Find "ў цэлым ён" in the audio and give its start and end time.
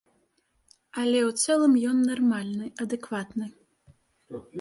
1.29-1.97